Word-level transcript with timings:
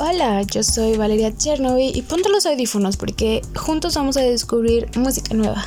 Hola, 0.00 0.42
yo 0.42 0.62
soy 0.62 0.96
Valeria 0.96 1.36
Chernobyl 1.36 1.96
y 1.96 2.02
ponte 2.02 2.28
los 2.28 2.46
audífonos 2.46 2.96
porque 2.96 3.42
juntos 3.56 3.96
vamos 3.96 4.16
a 4.16 4.20
descubrir 4.20 4.88
música 4.96 5.34
nueva. 5.34 5.66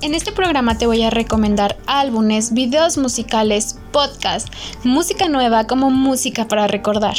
En 0.00 0.14
este 0.14 0.32
programa 0.32 0.78
te 0.78 0.86
voy 0.86 1.02
a 1.02 1.10
recomendar 1.10 1.76
álbumes, 1.86 2.54
videos 2.54 2.96
musicales, 2.96 3.76
podcasts, 3.92 4.50
música 4.82 5.28
nueva 5.28 5.66
como 5.66 5.90
música 5.90 6.48
para 6.48 6.66
recordar. 6.66 7.16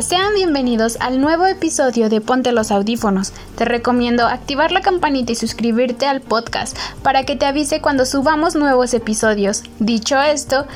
Sean 0.00 0.32
bienvenidos 0.36 0.96
al 1.00 1.20
nuevo 1.20 1.44
episodio 1.46 2.08
de 2.08 2.20
Ponte 2.20 2.52
los 2.52 2.70
audífonos. 2.70 3.32
Te 3.56 3.64
recomiendo 3.64 4.28
activar 4.28 4.70
la 4.70 4.80
campanita 4.80 5.32
y 5.32 5.34
suscribirte 5.34 6.06
al 6.06 6.20
podcast 6.20 6.78
para 7.02 7.24
que 7.24 7.34
te 7.34 7.46
avise 7.46 7.80
cuando 7.80 8.06
subamos 8.06 8.54
nuevos 8.54 8.94
episodios. 8.94 9.64
Dicho 9.80 10.22
esto, 10.22 10.66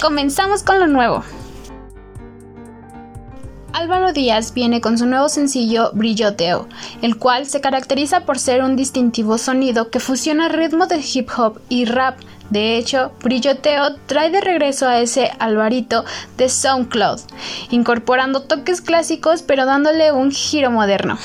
comenzamos 0.00 0.64
con 0.64 0.80
lo 0.80 0.88
nuevo. 0.88 1.22
Álvaro 3.78 4.12
Díaz 4.12 4.54
viene 4.54 4.80
con 4.80 4.98
su 4.98 5.06
nuevo 5.06 5.28
sencillo 5.28 5.92
Brilloteo, 5.94 6.66
el 7.00 7.16
cual 7.16 7.46
se 7.46 7.60
caracteriza 7.60 8.22
por 8.26 8.40
ser 8.40 8.64
un 8.64 8.74
distintivo 8.74 9.38
sonido 9.38 9.88
que 9.88 10.00
fusiona 10.00 10.48
ritmo 10.48 10.88
de 10.88 11.00
hip 11.00 11.30
hop 11.38 11.60
y 11.68 11.84
rap. 11.84 12.18
De 12.50 12.76
hecho, 12.76 13.12
Brilloteo 13.22 13.94
trae 14.06 14.30
de 14.30 14.40
regreso 14.40 14.88
a 14.88 14.98
ese 14.98 15.30
Alvarito 15.38 16.04
de 16.36 16.48
SoundCloud, 16.48 17.20
incorporando 17.70 18.42
toques 18.42 18.80
clásicos 18.80 19.42
pero 19.42 19.64
dándole 19.64 20.10
un 20.10 20.32
giro 20.32 20.72
moderno. 20.72 21.16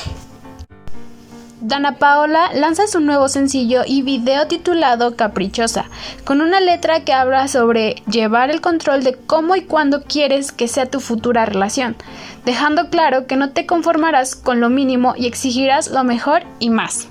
Dana 1.63 1.95
Paola 1.95 2.49
lanza 2.53 2.87
su 2.87 2.99
nuevo 2.99 3.29
sencillo 3.29 3.83
y 3.87 4.01
video 4.01 4.47
titulado 4.47 5.15
Caprichosa, 5.15 5.85
con 6.25 6.41
una 6.41 6.59
letra 6.59 7.05
que 7.05 7.13
habla 7.13 7.47
sobre 7.47 8.03
llevar 8.05 8.51
el 8.51 8.59
control 8.59 9.05
de 9.05 9.15
cómo 9.15 9.55
y 9.55 9.61
cuándo 9.61 10.03
quieres 10.03 10.51
que 10.51 10.67
sea 10.67 10.87
tu 10.87 10.99
futura 10.99 11.45
relación, 11.45 11.95
dejando 12.43 12.89
claro 12.89 13.27
que 13.27 13.37
no 13.37 13.51
te 13.51 13.65
conformarás 13.65 14.35
con 14.35 14.59
lo 14.59 14.69
mínimo 14.69 15.13
y 15.15 15.25
exigirás 15.25 15.89
lo 15.89 16.03
mejor 16.03 16.43
y 16.59 16.69
más. 16.69 17.07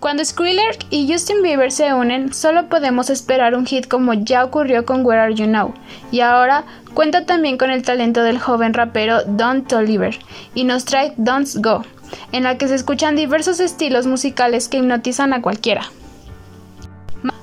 Cuando 0.00 0.24
Skriller 0.24 0.76
y 0.90 1.08
Justin 1.08 1.42
Bieber 1.44 1.70
se 1.70 1.94
unen, 1.94 2.34
solo 2.34 2.68
podemos 2.68 3.08
esperar 3.08 3.54
un 3.54 3.66
hit 3.66 3.86
como 3.86 4.14
ya 4.14 4.44
ocurrió 4.44 4.84
con 4.84 5.06
Where 5.06 5.20
Are 5.20 5.34
You 5.36 5.46
Now, 5.46 5.74
y 6.10 6.22
ahora 6.22 6.64
cuenta 6.92 7.24
también 7.24 7.56
con 7.56 7.70
el 7.70 7.84
talento 7.84 8.24
del 8.24 8.40
joven 8.40 8.74
rapero 8.74 9.22
Don 9.26 9.62
Toliver, 9.62 10.18
y 10.56 10.64
nos 10.64 10.84
trae 10.84 11.14
Don't 11.18 11.48
Go, 11.58 11.84
en 12.32 12.44
la 12.44 12.58
que 12.58 12.68
se 12.68 12.74
escuchan 12.74 13.16
diversos 13.16 13.60
estilos 13.60 14.06
musicales 14.06 14.68
que 14.68 14.78
hipnotizan 14.78 15.32
a 15.32 15.42
cualquiera. 15.42 15.90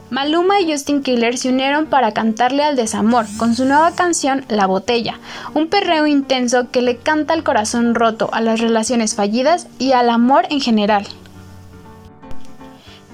Maluma 0.09 0.59
y 0.59 0.71
Justin 0.71 1.03
Killer 1.03 1.37
se 1.37 1.49
unieron 1.49 1.85
para 1.85 2.13
cantarle 2.13 2.63
al 2.63 2.75
desamor 2.75 3.27
con 3.37 3.55
su 3.55 3.65
nueva 3.65 3.91
canción 3.91 4.43
La 4.47 4.65
Botella, 4.65 5.19
un 5.53 5.67
perreo 5.67 6.07
intenso 6.07 6.71
que 6.71 6.81
le 6.81 6.97
canta 6.97 7.35
al 7.35 7.43
corazón 7.43 7.93
roto, 7.93 8.29
a 8.33 8.41
las 8.41 8.59
relaciones 8.59 9.13
fallidas 9.13 9.67
y 9.77 9.91
al 9.91 10.09
amor 10.09 10.47
en 10.49 10.61
general. 10.61 11.05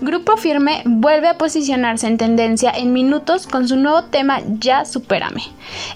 Grupo 0.02 0.36
Firme 0.36 0.84
vuelve 0.86 1.30
a 1.30 1.38
posicionarse 1.38 2.06
en 2.08 2.18
tendencia 2.18 2.70
en 2.72 2.92
minutos 2.92 3.48
con 3.48 3.68
su 3.68 3.78
nuevo 3.78 4.04
tema 4.04 4.42
Ya 4.60 4.84
Supérame. 4.84 5.42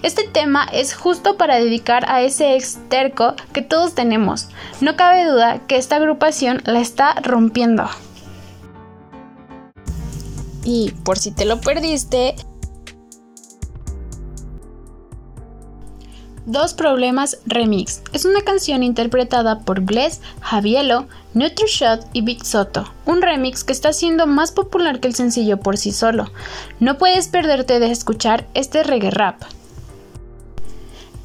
Este 0.03 0.23
tema 0.23 0.67
es 0.71 0.93
justo 0.95 1.35
para 1.35 1.57
dedicar 1.57 2.09
a 2.09 2.21
ese 2.21 2.55
ex 2.55 2.79
terco 2.87 3.35
que 3.51 3.61
todos 3.61 3.95
tenemos. 3.95 4.47
No 4.79 4.95
cabe 4.95 5.25
duda 5.25 5.59
que 5.67 5.75
esta 5.75 5.97
agrupación 5.97 6.61
la 6.63 6.79
está 6.79 7.13
rompiendo. 7.15 7.89
Y 10.63 10.91
por 11.03 11.17
si 11.17 11.31
te 11.31 11.43
lo 11.43 11.59
perdiste, 11.59 12.35
Dos 16.45 16.73
Problemas 16.73 17.37
Remix. 17.45 18.01
Es 18.11 18.25
una 18.25 18.41
canción 18.41 18.81
interpretada 18.81 19.59
por 19.59 19.81
Bless, 19.81 20.21
Javielo, 20.41 21.07
NutriShot 21.33 22.07
y 22.13 22.21
Big 22.21 22.45
Soto. 22.45 22.91
Un 23.05 23.21
remix 23.21 23.63
que 23.63 23.73
está 23.73 23.93
siendo 23.93 24.25
más 24.25 24.51
popular 24.51 24.99
que 24.99 25.07
el 25.07 25.15
sencillo 25.15 25.57
por 25.57 25.77
sí 25.77 25.91
solo. 25.91 26.31
No 26.79 26.97
puedes 26.97 27.27
perderte 27.27 27.79
de 27.79 27.91
escuchar 27.91 28.47
este 28.53 28.83
reggae 28.83 29.11
rap. 29.11 29.41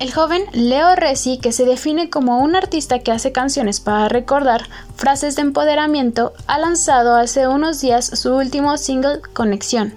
El 0.01 0.13
joven 0.13 0.43
Leo 0.53 0.97
Resi, 0.97 1.39
que 1.39 1.53
se 1.53 1.65
define 1.65 2.11
como 2.11 2.41
un 2.41 2.57
artista 2.57 2.99
que 2.99 3.13
hace 3.13 3.31
canciones 3.31 3.79
para 3.79 4.09
recordar 4.09 4.65
frases 4.97 5.37
de 5.37 5.43
empoderamiento, 5.43 6.33
ha 6.49 6.59
lanzado 6.59 7.15
hace 7.15 7.47
unos 7.47 7.81
días 7.81 8.07
su 8.07 8.35
último 8.35 8.77
single 8.77 9.21
Conexión. 9.33 9.95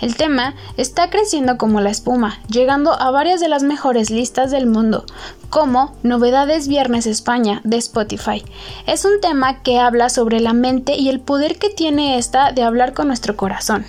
El 0.00 0.16
tema 0.16 0.54
está 0.76 1.10
creciendo 1.10 1.58
como 1.58 1.80
la 1.80 1.90
espuma, 1.90 2.40
llegando 2.48 2.92
a 3.00 3.12
varias 3.12 3.38
de 3.40 3.48
las 3.48 3.62
mejores 3.62 4.10
listas 4.10 4.50
del 4.50 4.66
mundo, 4.66 5.06
como 5.48 5.94
Novedades 6.02 6.66
Viernes 6.66 7.06
España 7.06 7.60
de 7.62 7.76
Spotify. 7.76 8.44
Es 8.86 9.04
un 9.04 9.20
tema 9.20 9.62
que 9.62 9.78
habla 9.78 10.10
sobre 10.10 10.40
la 10.40 10.54
mente 10.54 10.96
y 10.96 11.08
el 11.08 11.20
poder 11.20 11.56
que 11.56 11.70
tiene 11.70 12.18
esta 12.18 12.50
de 12.50 12.64
hablar 12.64 12.94
con 12.94 13.06
nuestro 13.06 13.36
corazón. 13.36 13.86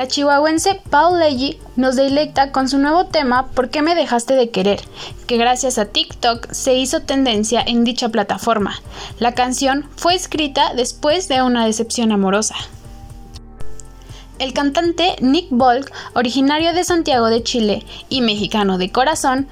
La 0.00 0.08
chihuahuense 0.08 0.80
Paul 0.88 1.18
Leggy 1.18 1.58
nos 1.76 1.94
deleita 1.94 2.52
con 2.52 2.70
su 2.70 2.78
nuevo 2.78 3.04
tema 3.04 3.48
¿Por 3.48 3.68
qué 3.68 3.82
me 3.82 3.94
dejaste 3.94 4.34
de 4.34 4.48
querer?, 4.48 4.80
que 5.26 5.36
gracias 5.36 5.76
a 5.76 5.84
TikTok 5.84 6.50
se 6.52 6.72
hizo 6.72 7.02
tendencia 7.02 7.60
en 7.60 7.84
dicha 7.84 8.08
plataforma. 8.08 8.80
La 9.18 9.34
canción 9.34 9.86
fue 9.96 10.14
escrita 10.14 10.72
después 10.74 11.28
de 11.28 11.42
una 11.42 11.66
decepción 11.66 12.12
amorosa. 12.12 12.54
El 14.38 14.54
cantante 14.54 15.16
Nick 15.20 15.48
Volk, 15.50 15.92
originario 16.14 16.72
de 16.72 16.84
Santiago 16.84 17.26
de 17.26 17.42
Chile 17.42 17.84
y 18.08 18.22
mexicano 18.22 18.78
de 18.78 18.90
corazón, 18.90 19.48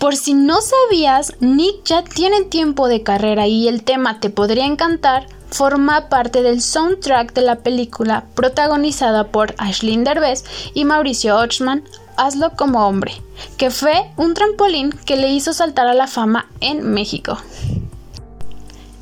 por 0.00 0.16
si 0.16 0.34
no 0.34 0.56
sabías, 0.60 1.34
Nick 1.38 1.84
ya 1.84 2.02
tiene 2.02 2.42
tiempo 2.42 2.88
de 2.88 3.04
carrera 3.04 3.46
y 3.46 3.68
el 3.68 3.84
tema 3.84 4.18
te 4.18 4.28
podría 4.28 4.66
encantar 4.66 5.28
forma 5.50 6.08
parte 6.08 6.42
del 6.42 6.60
soundtrack 6.60 7.32
de 7.32 7.42
la 7.42 7.56
película 7.56 8.24
protagonizada 8.34 9.24
por 9.24 9.54
Ashlyn 9.58 10.04
Derbez 10.04 10.44
y 10.74 10.84
Mauricio 10.84 11.36
Ochman, 11.36 11.84
Hazlo 12.16 12.50
como 12.56 12.86
hombre, 12.86 13.12
que 13.56 13.70
fue 13.70 14.10
un 14.16 14.34
trampolín 14.34 14.90
que 14.90 15.16
le 15.16 15.28
hizo 15.28 15.52
saltar 15.52 15.86
a 15.86 15.94
la 15.94 16.08
fama 16.08 16.48
en 16.60 16.90
México. 16.90 17.38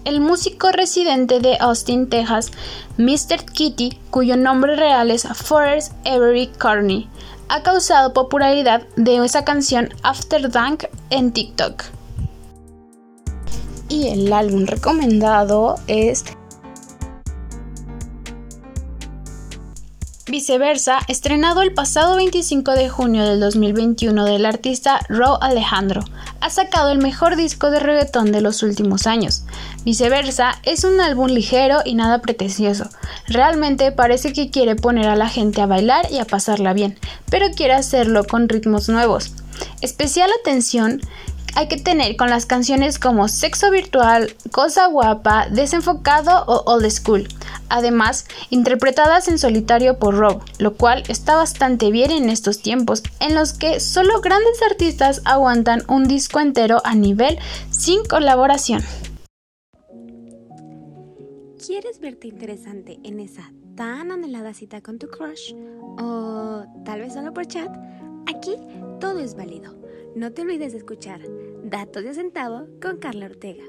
El 0.05 0.21
músico 0.21 0.71
residente 0.71 1.41
de 1.41 1.57
Austin, 1.59 2.09
Texas, 2.09 2.53
Mr. 2.99 3.45
Kitty, 3.53 3.99
cuyo 4.11 4.37
nombre 4.37 4.77
real 4.77 5.11
es 5.11 5.27
Forrest 5.27 5.93
Avery 6.07 6.49
Carney, 6.59 7.09
ha 7.49 7.63
causado 7.63 8.13
popularidad 8.13 8.83
de 8.97 9.25
esa 9.25 9.45
canción 9.45 9.89
After 10.03 10.51
Dank 10.51 10.85
en 11.11 11.33
TikTok. 11.33 11.96
Y 13.89 14.09
el 14.09 14.33
álbum 14.33 14.67
recomendado 14.67 15.77
es 15.87 16.25
Viceversa, 20.29 20.99
estrenado 21.07 21.63
el 21.63 21.73
pasado 21.73 22.17
25 22.17 22.73
de 22.73 22.89
junio 22.89 23.25
del 23.25 23.39
2021 23.39 24.25
del 24.25 24.45
artista 24.45 24.99
Ro 25.09 25.41
Alejandro, 25.41 26.03
ha 26.41 26.51
sacado 26.51 26.91
el 26.91 26.99
mejor 26.99 27.37
disco 27.37 27.71
de 27.71 27.79
reggaetón 27.79 28.33
de 28.33 28.41
los 28.41 28.65
últimos 28.65 29.07
años. 29.07 29.45
Viceversa 29.85 30.61
es 30.65 30.83
un 30.83 31.01
álbum 31.01 31.29
ligero 31.29 31.79
y 31.85 31.95
nada 31.95 32.21
pretencioso. 32.23 32.91
Realmente 33.29 33.93
parece 33.93 34.33
que 34.33 34.51
quiere 34.51 34.75
poner 34.75 35.07
a 35.07 35.15
la 35.15 35.29
gente 35.29 35.61
a 35.61 35.67
bailar 35.67 36.09
y 36.11 36.19
a 36.19 36.25
pasarla 36.25 36.73
bien, 36.73 36.99
pero 37.31 37.47
quiere 37.55 37.75
hacerlo 37.75 38.25
con 38.25 38.49
ritmos 38.49 38.89
nuevos. 38.89 39.33
Especial 39.81 40.31
atención 40.41 41.01
hay 41.57 41.69
que 41.69 41.79
tener 41.79 42.17
con 42.17 42.29
las 42.29 42.45
canciones 42.45 42.99
como 42.99 43.29
Sexo 43.29 43.71
Virtual, 43.71 44.35
Cosa 44.53 44.89
Guapa, 44.89 45.49
Desenfocado 45.49 46.45
o 46.47 46.71
Old 46.71 46.91
School, 46.91 47.27
además 47.71 48.27
interpretadas 48.51 49.27
en 49.29 49.39
solitario 49.39 49.99
por 49.99 50.17
Rob, 50.17 50.43
lo 50.59 50.75
cual 50.75 51.03
está 51.09 51.35
bastante 51.35 51.91
bien 51.91 52.11
en 52.11 52.29
estos 52.29 52.61
tiempos 52.61 53.03
en 53.21 53.35
los 53.35 53.55
que 53.55 53.81
solo 53.81 54.21
grandes 54.21 54.63
artistas 54.71 55.23
aguantan 55.25 55.83
un 55.89 56.05
disco 56.05 56.41
entero 56.41 56.83
a 56.85 56.95
nivel 56.95 57.39
sin 57.71 58.05
colaboración. 58.05 58.83
¿Quieres 61.67 62.01
verte 62.01 62.29
interesante 62.29 63.01
en 63.03 63.19
esa 63.19 63.51
tan 63.77 64.13
anhelada 64.13 64.53
cita 64.53 64.83
con 64.83 64.99
tu 64.99 65.09
crush? 65.09 65.55
¿O 65.99 66.65
tal 66.85 67.01
vez 67.01 67.15
solo 67.15 67.33
por 67.33 67.47
chat? 67.47 67.75
Aquí 68.27 68.57
todo 69.01 69.21
es 69.21 69.35
válido. 69.35 69.75
No 70.17 70.33
te 70.33 70.41
olvides 70.41 70.73
de 70.73 70.79
escuchar 70.79 71.21
Datos 71.69 72.05
de 72.05 72.15
Centavo 72.15 72.69
con 72.81 72.99
Carla 72.99 73.27
Ortega, 73.27 73.65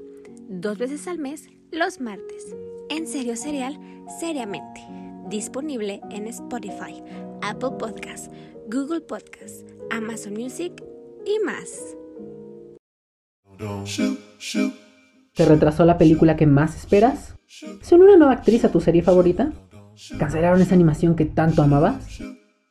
dos 0.48 0.78
veces 0.78 1.08
al 1.08 1.18
mes, 1.18 1.50
los 1.72 2.00
martes. 2.00 2.56
En 2.92 3.08
serio 3.08 3.36
serial, 3.36 3.80
seriamente. 4.20 4.82
Disponible 5.30 6.02
en 6.12 6.28
Spotify, 6.28 7.02
Apple 7.42 7.72
Podcasts, 7.80 8.30
Google 8.70 9.02
Podcasts, 9.02 9.66
Amazon 9.90 10.34
Music 10.34 10.74
y 11.26 11.44
más. 11.44 11.98
¿Te 15.34 15.46
retrasó 15.46 15.84
la 15.84 15.98
película 15.98 16.36
que 16.36 16.46
más 16.46 16.76
esperas? 16.76 17.34
¿Son 17.82 18.04
una 18.04 18.16
nueva 18.16 18.34
actriz 18.34 18.64
a 18.64 18.72
tu 18.72 18.80
serie 18.80 19.02
favorita? 19.02 19.54
¿Cancelaron 20.20 20.62
esa 20.62 20.76
animación 20.76 21.16
que 21.16 21.26
tanto 21.26 21.64
amabas? 21.64 22.20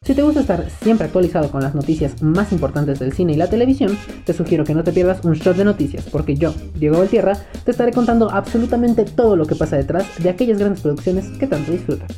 Si 0.06 0.14
te 0.14 0.22
gusta 0.22 0.38
estar 0.38 0.70
siempre 0.84 1.06
actualizado 1.06 1.50
con 1.50 1.64
las 1.64 1.74
noticias 1.74 2.22
más 2.22 2.52
importantes 2.52 3.00
del 3.00 3.12
cine 3.12 3.32
y 3.32 3.36
la 3.36 3.50
televisión, 3.50 3.98
te 4.24 4.32
sugiero 4.32 4.62
que 4.62 4.72
no 4.72 4.84
te 4.84 4.92
pierdas 4.92 5.24
un 5.24 5.34
shot 5.34 5.56
de 5.56 5.64
noticias, 5.64 6.04
porque 6.04 6.36
yo, 6.36 6.54
Diego 6.76 6.98
Valtierra, 6.98 7.36
te 7.64 7.72
estaré 7.72 7.90
contando 7.90 8.30
absolutamente 8.30 9.04
todo 9.04 9.34
lo 9.34 9.46
que 9.46 9.56
pasa 9.56 9.76
detrás 9.76 10.06
de 10.22 10.30
aquellas 10.30 10.58
grandes 10.58 10.80
producciones 10.80 11.26
que 11.38 11.48
tanto 11.48 11.72
disfrutas. 11.72 12.08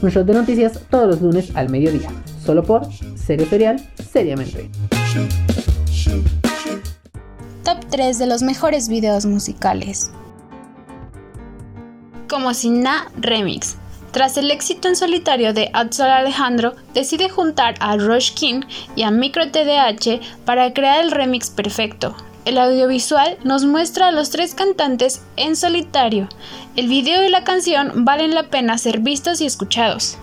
Un 0.00 0.10
shot 0.10 0.24
de 0.24 0.32
noticias 0.32 0.78
todos 0.88 1.08
los 1.08 1.22
lunes 1.22 1.50
al 1.56 1.70
mediodía, 1.70 2.08
solo 2.46 2.62
por 2.62 2.86
Serio 3.16 3.48
Serial, 3.48 3.84
seriamente. 4.12 4.70
Top 7.64 7.78
3 7.90 8.16
de 8.16 8.26
los 8.28 8.44
mejores 8.44 8.88
videos 8.88 9.26
musicales. 9.26 10.12
Como 12.28 12.54
si 12.54 12.70
na 12.70 13.10
remix. 13.20 13.76
Tras 14.14 14.36
el 14.36 14.52
éxito 14.52 14.86
en 14.86 14.94
solitario 14.94 15.52
de 15.52 15.70
Axel 15.72 16.06
Alejandro, 16.06 16.76
decide 16.94 17.28
juntar 17.28 17.74
a 17.80 17.96
Rush 17.96 18.32
King 18.34 18.60
y 18.94 19.02
a 19.02 19.10
Micro 19.10 19.50
TDH 19.50 20.20
para 20.44 20.72
crear 20.72 21.02
el 21.04 21.10
remix 21.10 21.50
perfecto. 21.50 22.14
El 22.44 22.58
audiovisual 22.58 23.36
nos 23.42 23.64
muestra 23.64 24.06
a 24.06 24.12
los 24.12 24.30
tres 24.30 24.54
cantantes 24.54 25.20
en 25.34 25.56
solitario. 25.56 26.28
El 26.76 26.86
video 26.86 27.24
y 27.24 27.28
la 27.28 27.42
canción 27.42 28.04
valen 28.04 28.34
la 28.34 28.44
pena 28.44 28.78
ser 28.78 29.00
vistos 29.00 29.40
y 29.40 29.46
escuchados. 29.46 30.16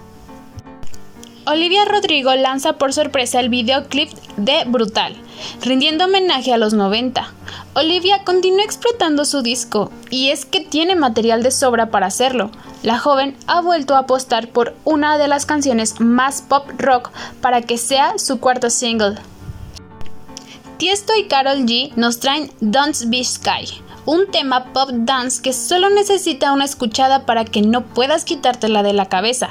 Olivia 1.52 1.84
Rodrigo 1.84 2.34
lanza 2.34 2.78
por 2.78 2.94
sorpresa 2.94 3.42
el 3.42 3.50
videoclip 3.50 4.10
de 4.38 4.64
Brutal, 4.66 5.18
rindiendo 5.62 6.06
homenaje 6.06 6.54
a 6.54 6.58
los 6.58 6.74
90. 6.74 7.30
Olivia 7.74 8.24
continúa 8.24 8.64
explotando 8.64 9.26
su 9.26 9.42
disco 9.42 9.92
y 10.10 10.30
es 10.30 10.46
que 10.46 10.62
tiene 10.62 10.96
material 10.96 11.44
de 11.44 11.52
sobra 11.52 11.92
para 11.92 12.06
hacerlo. 12.06 12.52
La 12.84 12.98
joven 13.00 13.36
ha 13.48 13.60
vuelto 13.60 13.96
a 13.96 14.00
apostar 14.00 14.48
por 14.48 14.74
una 14.86 15.18
de 15.18 15.28
las 15.28 15.46
canciones 15.46 16.00
más 16.00 16.42
pop 16.42 16.70
rock 16.78 17.12
para 17.42 17.62
que 17.62 17.78
sea 17.78 18.18
su 18.18 18.40
cuarto 18.40 18.70
single. 18.70 19.16
Tiesto 20.78 21.12
y 21.20 21.26
Carol 21.28 21.66
G 21.66 21.92
nos 21.98 22.22
traen 22.22 22.50
Don't 22.62 22.96
Be 23.08 23.26
Sky, 23.26 23.68
un 24.06 24.32
tema 24.32 24.72
pop 24.72 24.90
dance 24.94 25.42
que 25.42 25.52
solo 25.52 25.90
necesita 25.90 26.54
una 26.54 26.64
escuchada 26.64 27.26
para 27.26 27.44
que 27.44 27.62
no 27.62 27.82
puedas 27.84 28.24
quitártela 28.24 28.84
de 28.84 28.94
la 28.94 29.10
cabeza. 29.10 29.50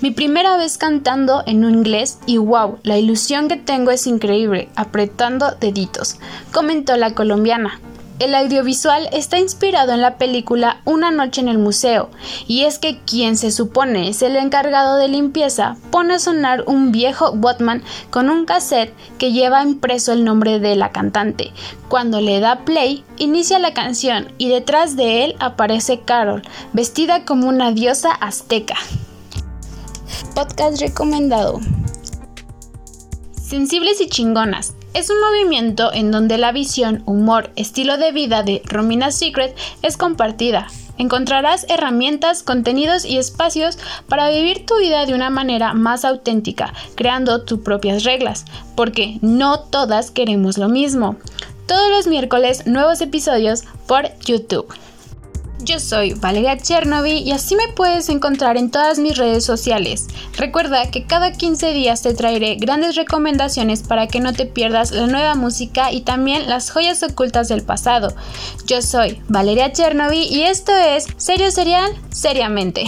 Mi 0.00 0.10
primera 0.10 0.56
vez 0.56 0.78
cantando 0.78 1.42
en 1.46 1.64
un 1.64 1.74
inglés 1.74 2.18
y 2.26 2.38
wow, 2.38 2.78
la 2.82 2.98
ilusión 2.98 3.48
que 3.48 3.56
tengo 3.56 3.90
es 3.90 4.06
increíble, 4.06 4.68
apretando 4.76 5.52
deditos, 5.60 6.16
comentó 6.52 6.96
la 6.96 7.14
colombiana. 7.14 7.80
El 8.20 8.36
audiovisual 8.36 9.08
está 9.12 9.40
inspirado 9.40 9.92
en 9.92 10.00
la 10.00 10.18
película 10.18 10.80
Una 10.84 11.10
noche 11.10 11.40
en 11.40 11.48
el 11.48 11.58
museo, 11.58 12.10
y 12.46 12.62
es 12.62 12.78
que 12.78 13.00
quien 13.00 13.36
se 13.36 13.50
supone 13.50 14.08
es 14.08 14.22
el 14.22 14.36
encargado 14.36 14.96
de 14.98 15.08
limpieza 15.08 15.76
pone 15.90 16.14
a 16.14 16.18
sonar 16.20 16.62
un 16.68 16.92
viejo 16.92 17.32
Botman 17.32 17.82
con 18.10 18.30
un 18.30 18.46
cassette 18.46 18.94
que 19.18 19.32
lleva 19.32 19.64
impreso 19.64 20.12
el 20.12 20.24
nombre 20.24 20.60
de 20.60 20.76
la 20.76 20.92
cantante. 20.92 21.52
Cuando 21.88 22.20
le 22.20 22.38
da 22.38 22.60
play, 22.60 23.02
inicia 23.18 23.58
la 23.58 23.74
canción 23.74 24.28
y 24.38 24.48
detrás 24.48 24.94
de 24.94 25.24
él 25.24 25.34
aparece 25.40 26.02
Carol, 26.04 26.42
vestida 26.72 27.24
como 27.24 27.48
una 27.48 27.72
diosa 27.72 28.12
azteca. 28.12 28.76
Podcast 30.34 30.80
recomendado. 30.80 31.60
Sensibles 33.40 34.00
y 34.00 34.08
chingonas. 34.08 34.74
Es 34.92 35.08
un 35.08 35.20
movimiento 35.20 35.92
en 35.92 36.10
donde 36.10 36.38
la 36.38 36.50
visión, 36.50 37.04
humor, 37.06 37.52
estilo 37.54 37.98
de 37.98 38.10
vida 38.10 38.42
de 38.42 38.60
Romina 38.64 39.12
Secret 39.12 39.56
es 39.82 39.96
compartida. 39.96 40.66
Encontrarás 40.98 41.66
herramientas, 41.68 42.42
contenidos 42.42 43.04
y 43.04 43.16
espacios 43.16 43.78
para 44.08 44.28
vivir 44.28 44.66
tu 44.66 44.76
vida 44.78 45.06
de 45.06 45.14
una 45.14 45.30
manera 45.30 45.72
más 45.72 46.04
auténtica, 46.04 46.74
creando 46.96 47.44
tus 47.44 47.60
propias 47.60 48.02
reglas, 48.02 48.44
porque 48.74 49.18
no 49.22 49.60
todas 49.60 50.10
queremos 50.10 50.58
lo 50.58 50.68
mismo. 50.68 51.14
Todos 51.68 51.90
los 51.90 52.08
miércoles 52.08 52.66
nuevos 52.66 53.00
episodios 53.00 53.62
por 53.86 54.10
YouTube. 54.18 54.66
Yo 55.64 55.80
soy 55.80 56.12
Valeria 56.12 56.58
Chernovi 56.58 57.20
y 57.20 57.32
así 57.32 57.56
me 57.56 57.68
puedes 57.68 58.10
encontrar 58.10 58.58
en 58.58 58.70
todas 58.70 58.98
mis 58.98 59.16
redes 59.16 59.44
sociales. 59.44 60.08
Recuerda 60.36 60.90
que 60.90 61.06
cada 61.06 61.32
15 61.32 61.72
días 61.72 62.02
te 62.02 62.12
traeré 62.12 62.56
grandes 62.56 62.96
recomendaciones 62.96 63.82
para 63.82 64.06
que 64.06 64.20
no 64.20 64.34
te 64.34 64.44
pierdas 64.44 64.90
la 64.90 65.06
nueva 65.06 65.34
música 65.34 65.90
y 65.90 66.02
también 66.02 66.50
las 66.50 66.70
joyas 66.70 67.02
ocultas 67.02 67.48
del 67.48 67.62
pasado. 67.62 68.14
Yo 68.66 68.82
soy 68.82 69.22
Valeria 69.28 69.72
Chernovi 69.72 70.24
y 70.24 70.42
esto 70.42 70.76
es 70.76 71.06
Serio 71.16 71.50
Serial, 71.50 71.90
seriamente. 72.10 72.84